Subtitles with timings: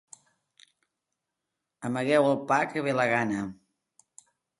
[1.89, 3.45] Amagueu el pa, que ve la gana.